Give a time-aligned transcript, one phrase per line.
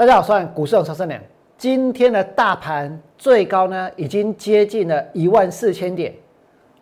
[0.00, 1.20] 大家好，我是股市有超生良。
[1.58, 6.14] 今天的大盘最高呢，已经接近了一万四千点。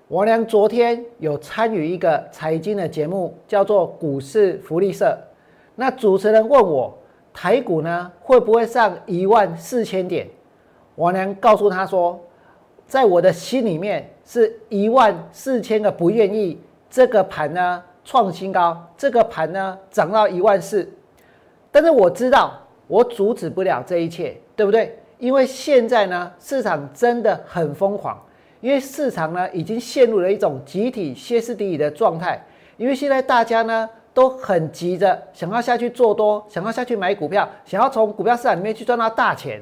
[0.06, 5.06] 王良昨天有参与一个财经的节目，叫做《股市福利社》。
[5.74, 6.96] 那主持人问我，
[7.34, 10.28] 台股呢会不会上一万四千点？
[10.94, 12.20] 王良告诉他说，
[12.86, 16.56] 在我的心里面是一万四千个不愿意，
[16.88, 20.88] 这个盘呢创新高，这个盘呢涨到一万四。
[21.72, 22.52] 但是我知道。
[22.88, 24.98] 我阻止不了这一切，对不对？
[25.18, 28.20] 因为现在呢，市场真的很疯狂，
[28.60, 32.42] 因为市场呢已经陷入了一种集体歇斯底里的状态。
[32.76, 39.60] 因为现在大家呢都很急着想要下去做多，想要下去买股票，想要从股票市场里面去赚到大钱。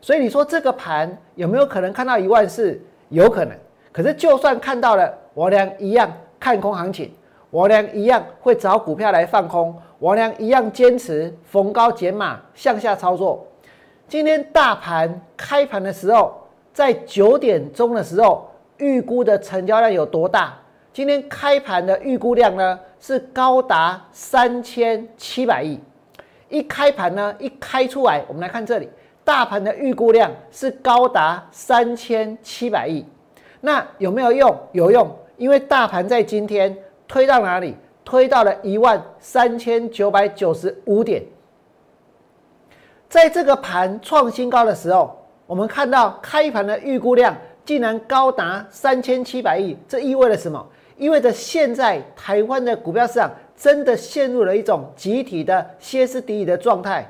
[0.00, 2.80] 所以你说这个盘有没有可能看到一万四？
[3.08, 3.56] 有可能。
[3.90, 7.10] 可是就算看到了，我俩一样看空行情，
[7.50, 9.74] 我俩一样会找股票来放空。
[10.00, 13.46] 王良一样坚持逢高减码向下操作。
[14.06, 16.32] 今天大盘开盘的时候，
[16.72, 20.56] 在九点钟的时候，预估的成交量有多大？
[20.92, 25.80] 今天开盘的预估量呢，是高达三千七百亿。
[26.48, 28.88] 一开盘呢，一开出来，我们来看这里，
[29.24, 33.04] 大盘的预估量是高达三千七百亿。
[33.60, 34.56] 那有没有用？
[34.72, 36.76] 有用，因为大盘在今天
[37.08, 37.74] 推到哪里？
[38.04, 41.22] 推到了一万三千九百九十五点，
[43.06, 45.14] 在这个盘创新高的时候，
[45.46, 47.36] 我们看到开盘的预估量
[47.66, 50.66] 竟然高达三千七百亿，这意味着什么？
[50.96, 57.06] 意味着现在台湾的股票市场真的陷入了一种集体的歇斯底里的状态。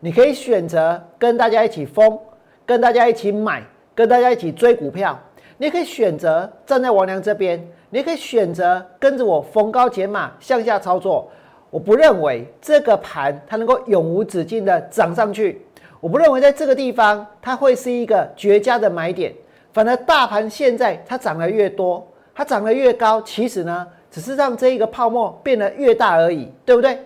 [0.00, 2.18] 你可以选择跟大家一起疯，
[2.64, 3.62] 跟大家一起买，
[3.94, 5.20] 跟大家一起追股票，
[5.58, 7.62] 你可以选择站在王良这边。
[7.90, 11.30] 你可以选择跟着我逢高减码向下操作。
[11.70, 15.62] 我不认为这个盘它能够永无止境的涨上去。
[16.00, 19.34] 我不认为在这个地方它会是一个绝佳的买点。
[19.72, 26.98] 反而大盘现在它涨得越多，它涨得越高，其实呢只是让这一个泡沫变得越大而已，对不对？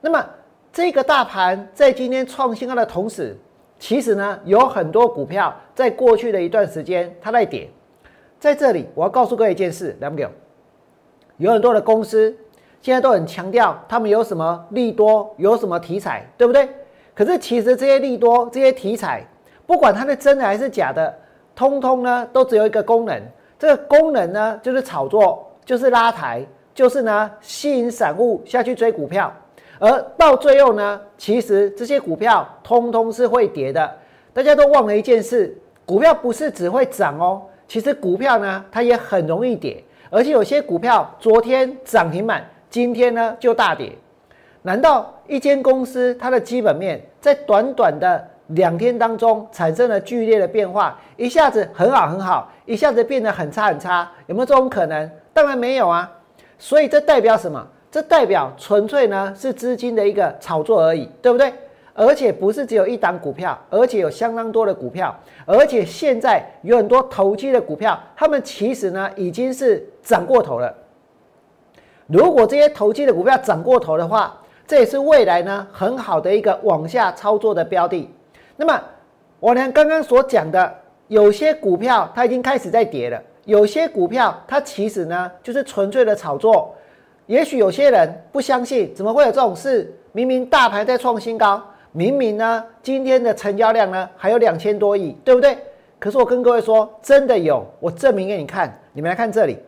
[0.00, 0.24] 那么
[0.72, 3.36] 这个大盘在今天创新高的同时，
[3.78, 7.68] 其实呢有很多股票在过去的一段时间它在跌。
[8.40, 10.26] 在这里，我要告诉各位一件事，来不给？
[11.36, 12.34] 有很多的公司
[12.80, 16.66] 现在都很强调他们有什么利多，有什么题材，对不对？
[17.14, 19.22] 可是其实这些利多、这些题材，
[19.66, 21.14] 不管它是真的还是假的，
[21.54, 23.22] 通通呢都只有一个功能，
[23.58, 26.42] 这个功能呢就是炒作，就是拉抬，
[26.74, 29.30] 就是呢吸引散户下去追股票，
[29.78, 33.96] 而到最后呢，其实这些股票通通是会跌的。
[34.32, 37.42] 大家都忘了一件事，股票不是只会涨哦。
[37.70, 43.92] 其实股票呢，它也很容易跌，而且有些股票昨天涨停板，今天呢就大跌。
[44.62, 54.10] 难道一间公司它的基本面在短短的两天当中产生了剧烈的变化，一下子很好很好，一下子变得很差很差？
[54.26, 55.08] 有没有这种可能？
[55.32, 56.10] 当然没有啊。
[56.58, 57.64] 所以这代表什么？
[57.88, 61.54] 这代表纯粹呢是资金的一个炒作而已，对不对？
[62.00, 70.74] 而且不是只有一档股票，而且有相当多的股票，而且现在有很多投机的股票，他们其实呢已经是涨过头了。
[72.06, 74.34] 如果这些投机的股票涨过头的话，
[74.66, 78.10] 这也是未来呢很好的一个往下操作的标的。
[78.56, 78.82] 那么
[79.38, 80.74] 我呢刚刚所讲的，
[81.08, 86.74] 有些股票它已经开始在跌了，有些股票它其实呢就是纯粹的炒作。
[87.26, 89.94] 也许有些人不相信，怎么会有这种事？
[90.12, 91.62] 明明大盘在创新高。
[91.92, 95.58] 明明呢，今天的成交量呢还有两千多亿，对不对？
[95.98, 98.78] 可是我跟各位说，真的有，我证明给你看。
[98.92, 99.58] 你们来看这里，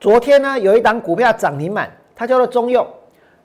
[0.00, 2.86] 昨天呢有一档股票涨停板，它叫做中佑。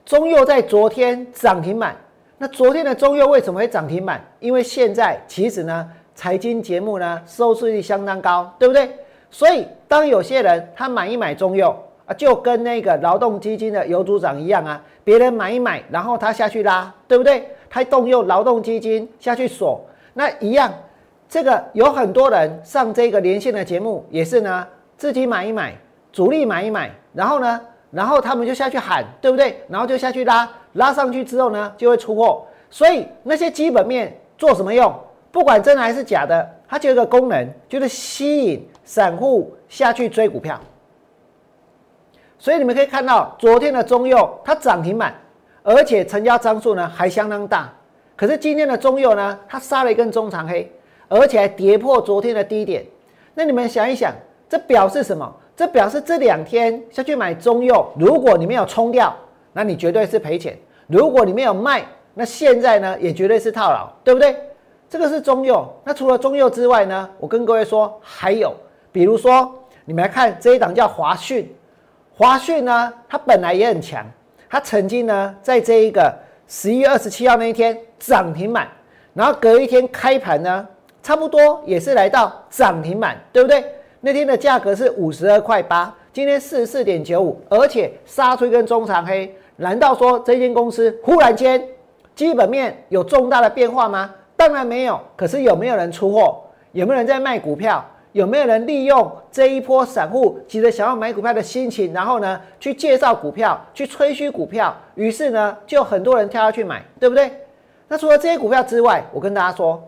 [0.04, 1.96] 中佑在昨天涨停板。
[2.36, 4.20] 那昨天的中佑为什么会涨停板？
[4.40, 8.90] 因为现在其实呢，财经节目呢收视率相当高，对不对？
[9.30, 11.74] 所以当有些人他买一买中佑。
[12.14, 17.48] 就跟那个劳动基金的尤组长一样啊，别人买一买，然后他下去拉，对不对？
[17.68, 20.72] 他动用劳动基金下去锁，那一样。
[21.28, 24.66] 这个有很多人上这个连线的节目，也是呢，
[24.98, 25.74] 自己买一买，
[26.12, 27.60] 主力买一买，然后呢，
[27.90, 29.58] 然后他们就下去喊，对不对？
[29.68, 32.44] 然后就下去拉，拉上去之后呢，就会出货。
[32.68, 34.94] 所以那些基本面做什么用？
[35.30, 40.60] 不管真的还是假的，它就有个功能，就是吸引散户下去追股票。
[42.42, 45.14] 所以你们可以看到，昨天的中佑它涨停板，
[45.62, 47.72] 而且成交张数呢还相当大。
[48.16, 50.68] 可是今天的中佑呢，它杀了一根中长黑，
[51.06, 52.84] 而且还跌破昨天的低点。
[53.32, 54.12] 那你们想一想，
[54.48, 55.32] 这表示什么？
[55.54, 59.14] 这表示这两天下去买中佑，如果你没有冲掉，
[59.52, 60.52] 那你绝对是赔钱；
[60.88, 64.34] 如果你没有卖，那现在呢也绝对是套牢，对不对？
[64.90, 65.64] 这个是中右。
[65.84, 68.52] 那除了中右之外呢，我跟各位说，还有，
[68.90, 69.48] 比如说
[69.84, 71.48] 你们来看这一档叫华讯，
[72.22, 74.06] 华讯呢，它本来也很强，
[74.48, 76.16] 它曾经呢在这一个
[76.46, 78.68] 十一月二十七号那一天涨停板，
[79.12, 80.64] 然后隔一天开盘呢，
[81.02, 83.64] 差不多也是来到涨停板，对不对？
[84.00, 89.34] 那天的价格是五十二块八，今天四十四点九五，而且杀出一根中长黑。
[89.56, 91.60] 难道说这间公司忽然间
[92.14, 94.14] 基本面有重大的变化吗？
[94.36, 95.00] 当然没有。
[95.16, 96.40] 可是有没有人出货？
[96.70, 97.84] 有没有人在卖股票？
[98.12, 104.74] 有没有人利用这一波散户急着想要买股票的心情，然后呢去介绍股票，去吹嘘股票？
[104.94, 107.30] 于是呢就很多人跳下去买，对不对？
[107.88, 109.82] 那除了这些股票之外，我跟大家说。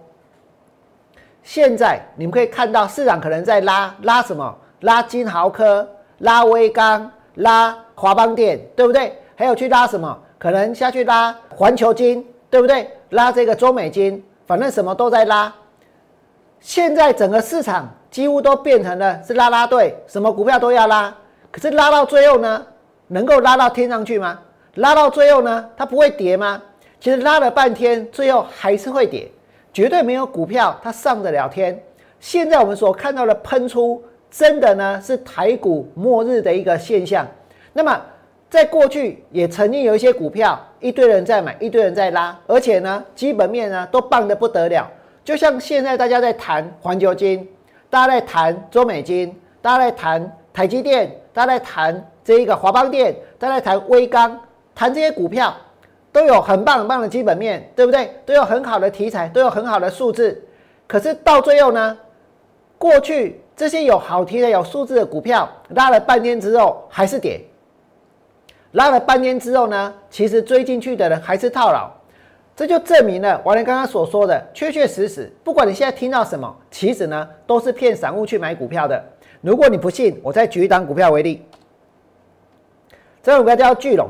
[1.43, 4.57] 现在你们可以看到市场可能在拉拉什么？
[4.81, 5.87] 拉金豪科、
[6.19, 9.15] 拉威刚、拉华邦电，对不对？
[9.35, 10.19] 还有去拉什么？
[10.39, 12.91] 可能下去拉环球金，对不对？
[13.11, 15.53] 拉这个中美金，反正什么都在拉。
[16.65, 21.15] 现在整个市场几乎都变成了是拉拉队，什么股票都要拉。
[21.51, 22.67] 可是拉到最后呢，
[23.07, 24.41] 能够拉到天上去吗？
[24.77, 26.61] 拉到最后呢，它不会跌吗？
[26.99, 29.31] 其实拉了半天，最后还是会跌。
[29.75, 31.79] 绝对没有股票它上得了天。
[32.19, 37.27] 现在我们所看到的喷出，真的呢是台股末日的一个现象。
[37.75, 38.01] 那么
[38.49, 44.91] 在过去也曾经有一些股票，一堆人在买，一堆人在拉，而且呢基本面呢都棒得不得了。
[45.25, 47.49] 就像现在大家在谈环球金，
[47.89, 54.39] 大家在谈中美金，大家在谈台积电，大家在谈这一个华邦电，大家在谈威刚，
[54.75, 55.55] 谈这些股票。
[56.13, 58.09] 都有很棒很棒的基本面，对不对？
[58.25, 60.41] 都有很好的题材，都有很好的数字。
[60.87, 61.99] 可是到最后呢？
[62.79, 67.41] 过去这些有好题材、有数字的股票，拉了半天之后还是跌。
[68.71, 69.93] 拉了半天之后呢？
[70.09, 71.91] 其实追进去的人还是套牢。
[72.57, 79.03] 这就证明了王林刚刚所说的，确确实实，不管你现在听到什么，其实呢都是骗散户去买股票的。
[79.41, 81.45] 如果你不信，我再举一档股票为例。
[83.23, 84.09] 这张股票叫巨龙，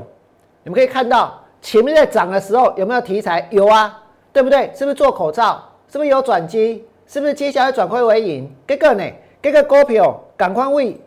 [0.62, 1.40] 你们可以看到。
[1.62, 3.48] 前面在涨的时候有没有题材？
[3.50, 3.98] 有啊，
[4.34, 4.70] 对不对？
[4.74, 5.66] 是不是做口罩？
[5.90, 6.84] 是不是有转机？
[7.06, 8.54] 是不是接下来转亏为盈？
[8.66, 9.02] 这个呢？
[9.40, 11.00] 这个股票赶快为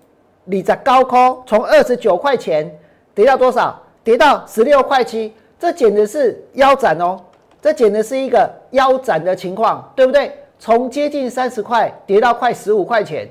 [0.46, 2.76] 你在高空从二十九块钱
[3.14, 3.80] 跌到多少？
[4.04, 7.20] 跌到十六块七，这简直是腰斩哦！
[7.62, 10.32] 这简直是一个腰斩的情况，对不对？
[10.60, 13.28] 从接近三十块跌到快十五块钱，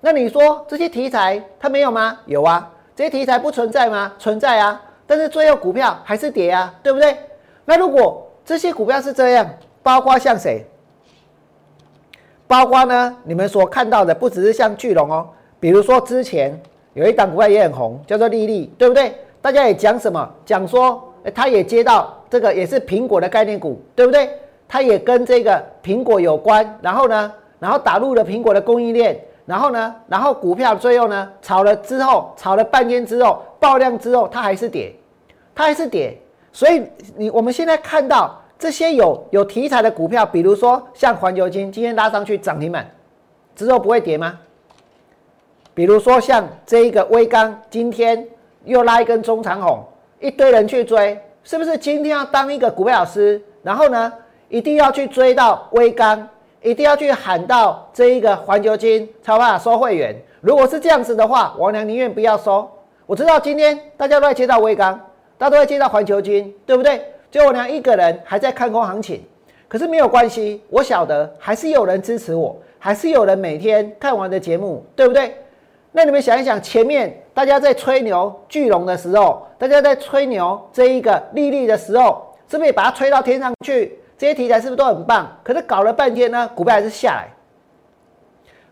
[0.00, 2.18] 那你说这些题材它没有吗？
[2.26, 4.12] 有啊，这些题材不存在吗？
[4.18, 4.82] 存在啊。
[5.06, 7.16] 但是最后股票还是跌啊，对不对？
[7.64, 9.48] 那如果这些股票是这样，
[9.82, 10.66] 包括像谁？
[12.46, 13.16] 包括呢？
[13.24, 16.60] 你们所看到的不只是像巨龙哦，比如说之前
[16.94, 19.14] 有一档股票也很红，叫做丽丽，对不对？
[19.40, 20.28] 大家也讲什么？
[20.44, 24.28] 讲说，它也接到这个也是苹果的概念股，对不对？
[24.68, 29.18] 它也跟这个苹果有关，然后呢，然后打入了苹果的供应链。
[29.46, 29.94] 然后呢？
[30.06, 31.32] 然后股票最后呢？
[31.40, 34.94] 炒了之后，炒了半天之后，爆量之后，它还是跌，
[35.54, 36.14] 它还是跌。
[36.52, 36.82] 所以
[37.16, 42.86] 你我们现在看到这些有有题材的股票，比如说像环球金，今天拉上去涨停板
[43.54, 44.38] 之后不会跌吗？
[45.72, 48.28] 比如说像这一个微钢，今天
[48.64, 49.82] 又拉一根中长红，
[50.20, 53.40] 一堆人去追，是不是今天要当一个股票老师？
[53.62, 54.12] 然后呢，
[54.48, 56.28] 一定要去追到微钢？
[56.60, 60.20] 一定要去喊到这一个环球金才办法收会员。
[60.40, 62.68] 如果是这样子的话，王良宁愿不要收。
[63.06, 64.98] 我知道今天大家都在接到微钢，
[65.38, 67.00] 大家都在接到环球金，对不对？
[67.30, 69.22] 就我娘一个人还在看空行情，
[69.68, 75.32] 可是没有关系，我晓得还是有人支持我，还是有人每天看完的节目，对不对？
[75.96, 83.98] 那你们想一想，前面大家在吹牛巨龙的时候，大家在吹牛这一个利率的时候，是不是也把它吹到天上去？
[84.18, 85.26] 这些题材是不是都很棒？
[85.42, 87.28] 可是搞了半天呢，股票还是下来。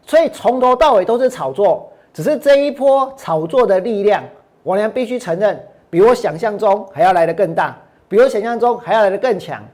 [0.06, 4.22] 所以从头到尾都是炒作，只是这一波炒作的力量，
[4.62, 7.74] 我俩必须承认，比我想象中还要来得更大，
[8.06, 9.64] 比我想象中还要来得更强。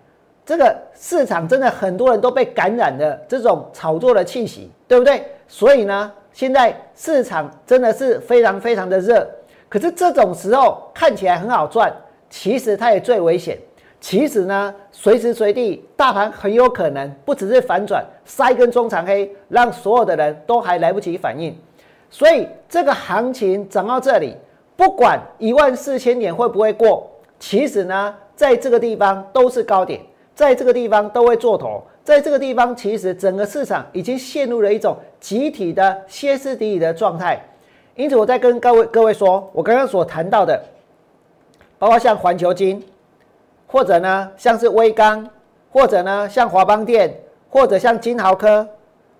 [0.47, 5.25] 这个市场真的很多人都被感染了这种炒作的气息，对不对？
[5.49, 9.28] 所以呢，现在市场真的是非常非常的热。
[9.68, 11.92] 可是这种时候看起来很好赚，
[12.28, 13.58] 其实它也最危险。
[14.00, 21.54] 其实呢，随时随地大盘很有可能不只是反转，塞根中长黑，让所有的人都还来不及反应。
[22.08, 24.34] 所以这个行情涨到这里，
[24.75, 27.08] 不管一万四千点会不会过，
[27.38, 30.00] 其实呢，在这个地方都是高点，
[30.34, 37.40] 在这个地方都会做头，在这个地方其实整个市场已经陷入了一种集体的歇斯底里的状态。
[37.95, 40.62] 因此，我在跟各位各位说，我刚刚所谈到的，
[41.78, 42.85] 包括像环球金。
[43.73, 45.25] 或者呢像是威刚，
[45.71, 47.09] 或者呢像华邦电，
[47.49, 48.66] 或者像金豪科，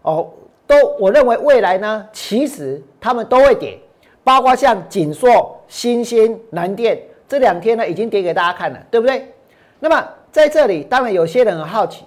[0.03, 0.29] 哦，
[0.67, 3.79] 都我认为未来呢，其实他们都会跌，
[4.25, 9.33] 包括像锦硕、新兴、南电这两天呢已经跌给大家看了，对不对？
[9.79, 12.03] 那么在这里，当然有些人很好奇，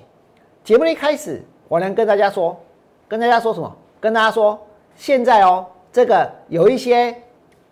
[0.63, 2.57] 节目一开始我能跟大家说，
[3.07, 3.75] 跟大家说什么？
[3.99, 4.57] 跟大家说，
[4.95, 7.13] 现在哦，这个有一些。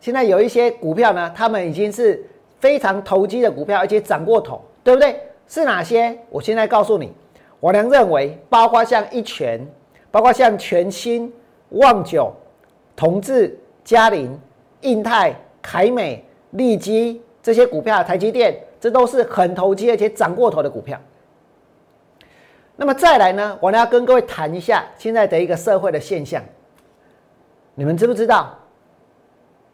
[0.02, 2.26] 现在有一些股票呢，他们已经是
[2.60, 5.22] 非常投机的股票，而且涨过头，对不对？
[5.48, 6.18] 是哪些？
[6.32, 7.14] 我现在告诉你，
[7.60, 9.64] 我良认为，包括像一拳，
[10.10, 11.32] 包括像全新、
[11.70, 12.34] 旺九、
[12.96, 14.36] 同志、嘉麟、
[14.82, 21.00] 印泰、凯美、利基这些股票，台积电，这都是很投机而且涨过头的股票。
[22.82, 26.44] 那么再来呢，我呢要跟各位谈一下现在的一个社会的现象，
[27.76, 28.58] 你们知不知道？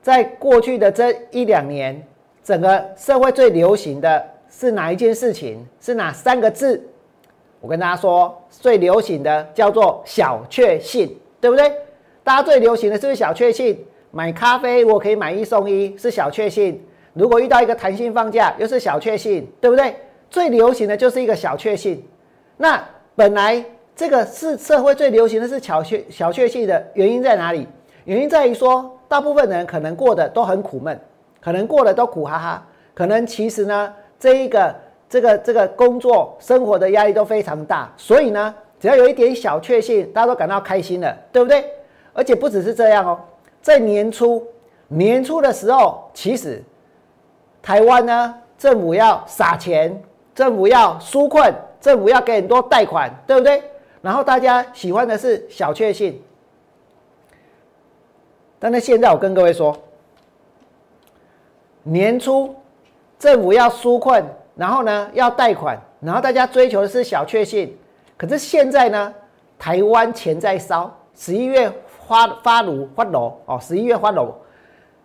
[0.01, 2.05] 在过去的这一两年，
[2.43, 5.65] 整个社会最流行的是哪一件事情？
[5.79, 6.85] 是哪三个字？
[7.61, 11.71] 我跟大家说，最流行的叫做小确幸，对不对？
[12.25, 13.85] 大家最流行的是不是小确幸？
[14.11, 16.85] 买咖啡我可以买一送一，是小确幸。
[17.13, 19.95] 如果遇到一个弹性放假，又是小确幸，对不对？
[20.29, 22.05] 最流行的就是一个小确幸。
[22.59, 22.83] 那
[23.17, 27.67] 本来这个是社会最流行的是小确小确幸的原因在哪里？
[28.05, 28.93] 原因在于说。
[29.09, 30.99] 大部分人可能过得都很苦闷，
[31.39, 34.75] 可能过得都苦哈哈，可能其实呢，这一个
[35.07, 41.63] 这个这个工作生活的压力都非常大，所以呢，只要有一点小确幸，大家都感到开心了，对不对？
[42.11, 43.17] 而且不只是这样哦，
[43.61, 44.45] 在年初
[44.89, 46.61] 年初的时候，其实
[47.61, 50.03] 台湾呢，政府要撒钱，
[50.35, 53.63] 政府要纾困，政府要给很多贷款，对不对？
[54.01, 56.21] 然后大家喜欢的是小确幸。
[58.59, 59.75] 但是现在我跟各位说，
[61.83, 62.55] 年初
[63.19, 64.23] 政府要纾困，
[64.55, 67.75] 然后呢要贷款，然后大家追求的是小确幸。
[68.17, 69.13] 可是现在呢，
[69.59, 71.71] 台湾钱在烧，十一月
[72.07, 74.33] 发发炉发楼哦，十一月发楼，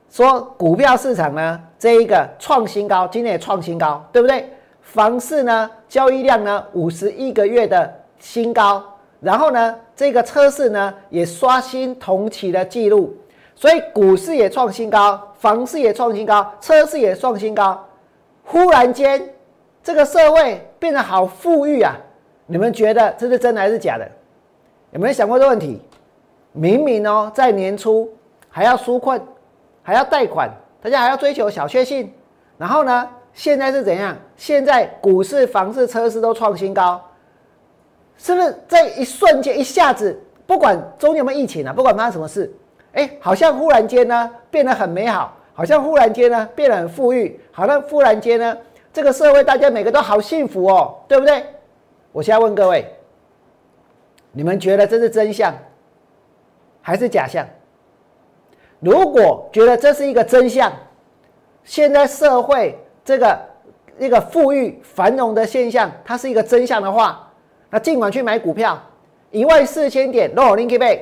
[0.08, 4.48] 说股票市场呢这一个创新高，今年也创新高，对不对？
[4.82, 8.84] 房市呢交易量呢五十一个月的新高，
[9.20, 13.16] 然后呢这个车市呢也刷新同期的记录。
[13.54, 17.86] 所以股市也创新高，房市也创新高，车市也创新高。
[18.42, 19.22] 忽然间，
[19.84, 21.94] 这个社会变得好富裕啊！
[22.46, 24.10] 你们觉得这是真的还是假的？
[24.90, 25.80] 有没有想过这个问题？
[26.50, 28.12] 明明哦，在年初
[28.48, 29.20] 还要纾困，
[29.82, 30.50] 还要贷款，
[30.82, 32.12] 大家还要追求小确幸，
[32.58, 34.16] 然后呢，现在是怎样？
[34.36, 37.00] 现在股市、房市、车市都创新高，
[38.18, 42.52] 是不是在一瞬间、一下子，不管中间有没疫情啊，不管发生什么事？
[42.92, 48.56] 哎，好像忽然间呢变得很美好，好像忽然间呢变得很富裕，好像忽然间呢
[48.92, 51.42] 这个社会大家每个都好幸福哦，对不对？
[52.12, 52.86] 我现在问各位，
[54.32, 55.54] 你们觉得这是真相
[56.82, 57.46] 还是假象？
[58.78, 60.70] 如果觉得这是一个真相，
[61.64, 63.38] 现在社会这个
[63.98, 67.28] 一个富裕繁荣的现象，它是一个真相的话，
[67.70, 68.80] 那尽管去买股票，
[69.30, 71.00] 一万四千点，no link y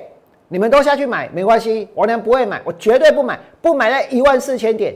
[0.49, 4.95] 你们都下去买没关系，王良不会买，我绝对不买，不买在一万四千点，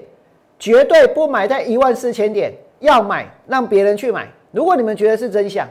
[0.59, 4.29] 绝对不买在一万四千点，要买让别人去买。
[4.51, 5.69] 如果你们觉得是真相，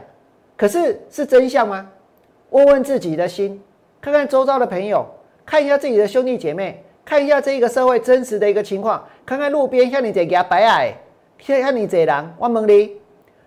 [0.55, 1.89] 可是是真相吗？
[2.51, 3.61] 问问自己的心，
[3.99, 5.05] 看看周遭的朋友，
[5.45, 10.93] 看一下自己的兄弟姐妹，看一下这一个社会真实的一个情况，看看路边像你这他白矮，
[11.45, 12.97] 看看你这人，我问你，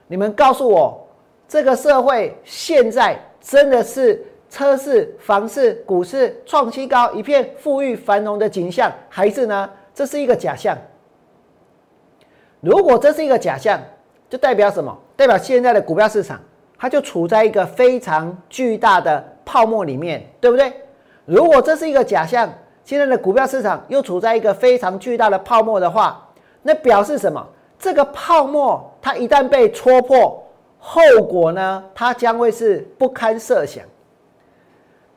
[0.06, 1.06] 你们告诉我，
[1.48, 4.24] 这个社会现在真的是？
[4.48, 9.68] 车市、房市、股市创新高，一片富裕繁荣的景象，还是呢？
[9.92, 10.78] 这是一个假象。
[12.60, 13.78] 如果这是一个假象，
[14.30, 14.96] 就代表什么？
[15.16, 16.40] 代表现在的股票市场，
[16.78, 20.72] 它就处在一个非常巨大的泡沫里面，对不对？
[21.24, 22.48] 如果这是一个假象，
[22.84, 26.24] 现在的股票市场又处在一个非常巨大的泡沫的话，
[26.62, 27.44] 那表示什么？
[27.78, 30.42] 这个泡沫它一旦被戳破，
[30.78, 31.84] 后果呢？
[31.94, 33.84] 它将会是不堪设想。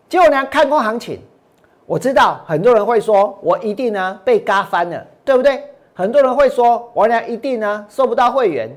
[0.08, 0.46] 结果呢？
[0.46, 1.22] 看空行情，
[1.86, 5.64] 我知道很多人会说，我一定呢被嘎翻了，对不对？
[5.94, 8.70] 很多人会说，我俩一定呢收不到会员。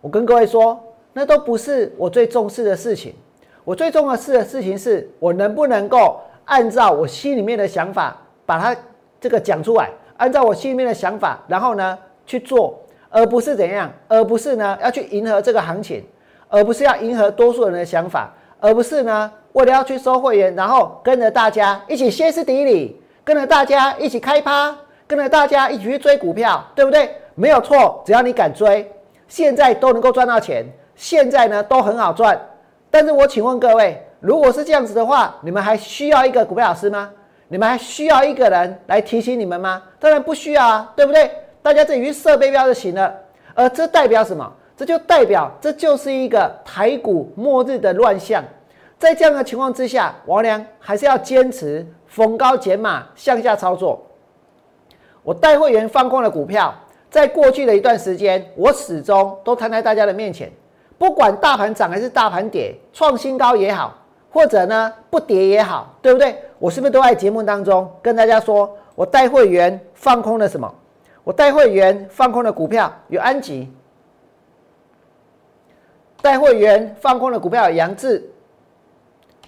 [0.00, 0.78] 我跟各位说，
[1.12, 3.14] 那都不是我最重视的事情。
[3.64, 8.16] 我最重视的事情是我能不能够按照我心里面的想法
[8.46, 8.74] 把它
[9.20, 12.78] 这个讲出来，按照我心里面的想法，然后呢去做，
[13.10, 16.04] 而不是怎样，而不是呢要去迎合这个行情，
[16.48, 19.32] 而不是要迎合多数人的想法，而不是呢。
[19.54, 27.10] 为了要去收会员，然后跟着大家一起歇斯底里，跟着大家一起开趴，跟着大家一起去追股票，对不对？
[27.34, 28.88] 没有错，只要你敢追，
[29.26, 32.40] 现在都能够赚到钱，现在呢都很好赚。
[32.88, 37.10] 但是我请问各位，如果是这样子的话，你们还需要一个股票老师吗？
[37.48, 39.82] 你们还需要一个人来提醒你们吗？
[39.98, 41.28] 当然不需要啊，对不对？
[41.62, 43.14] 大家自己去设备标就行了。
[43.54, 44.52] 而这代表什么？
[44.76, 48.44] 这就代表这就是一个台股末日的乱象。
[48.96, 54.00] 在这样的情况之下，王良还是要坚持逢高减码向下操作。
[55.24, 56.72] 我带会员放空的股票，
[57.10, 60.50] 在过去的一段时间，我始终都摊在大家的面前。
[60.96, 63.96] 不管大盘涨还是大盘跌，创新高也好，
[64.30, 66.36] 或者呢不跌也好，对不对？
[66.58, 70.72] 我是不是都在节目当中跟大家说，我带会员放空了什么？
[71.28, 73.70] 我带会员放空的股票有安吉，
[76.22, 78.26] 带会员放空的股票有杨志。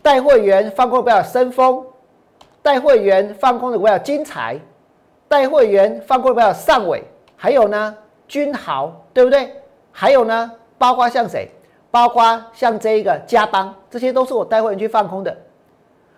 [0.03, 1.83] 带会员放空的股票升丰，
[2.61, 4.61] 带会员放空的股票有金财，
[5.27, 7.03] 带会员放空的股票有上尾，
[7.35, 7.97] 还有呢
[8.29, 9.51] 君豪，对不对？
[9.91, 11.49] 还有呢，包括像谁？
[11.91, 15.35] 包括像这一个嘉邦，这些都是我带会员去放空的。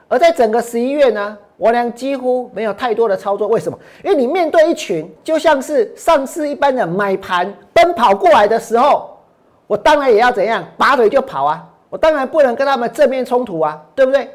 [0.09, 3.47] 而在整个十一月呢，我俩几乎没有太多的操作。
[3.47, 3.79] 为什么？
[4.03, 9.17] 因为你面对一群就像是上市一般的买盘奔跑过来的时候，
[9.69, 11.65] 我当然也要怎样，拔腿就跑啊！
[11.89, 14.29] 我当然不能跟他们正面冲突啊，对不对？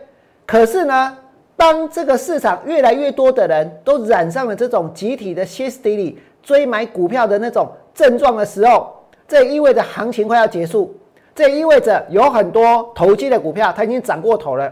[0.45, 1.17] 可是呢，
[1.57, 8.95] 当这个市场越来越多的人都染上了这种集体的歇斯底里追买股票的那种症状的时候，
[9.27, 10.95] 这意味着行情快要结束，
[11.35, 14.71] 这意味着有很多投机的股票它已经涨过头了，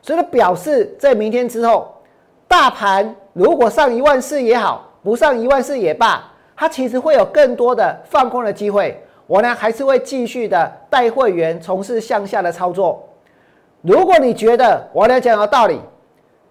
[0.00, 1.92] 所以表示在明天之后，
[2.56, 6.24] 大盘如果上一万四也好，不上一万四也罢，
[6.56, 8.98] 它其实会有更多的放空的机会。
[9.26, 13.06] 我呢还是会继续的带会员从事向下的操作。
[13.82, 15.78] 如果你觉得我来讲的道理，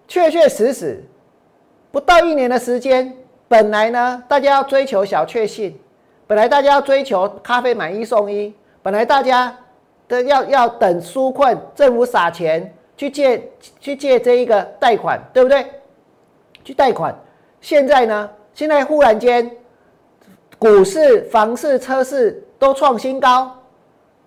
[0.06, 1.02] 确确实实，
[1.90, 3.12] 不到一年的时间，
[3.48, 5.76] 本来呢大家要追求小确幸，
[6.28, 9.52] 本来大家要追求咖啡买一送一，本来大家
[10.06, 15.66] 的要要等纾困，政府撒钱去借去借这一个贷款，对不对？
[16.66, 17.18] 去贷款，
[17.62, 19.50] 现在呢，现在忽然间，
[20.58, 22.42] 股市、房市、车市。
[22.58, 23.54] 都创新高，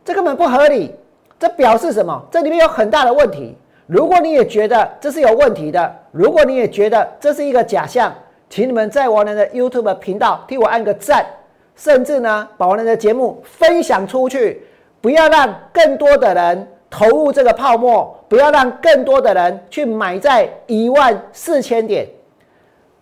[0.05, 0.93] 这根本不合理。
[1.39, 2.23] 这表示什么？
[2.29, 3.57] 这里面有很大的问题。
[3.87, 8.13] 如果你也觉得这是有问题的，如果你也觉得这是一个假象，
[8.47, 11.25] 请你们在王仁的 YouTube 频道替我按个赞，
[11.75, 14.61] 甚至呢把王仁的节目分享出去，
[15.01, 22.07] 不要让更多的人投入这个泡沫，不要让更多的人去买在一万四千点。